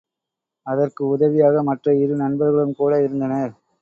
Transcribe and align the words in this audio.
அதற்கு 0.67 1.01
உதவியாக 1.07 1.63
மற்ற 1.63 1.93
இரு 1.95 2.15
நண்பர்களும் 2.15 2.75
கூட 2.75 3.01
இருந்தனர். 3.01 3.53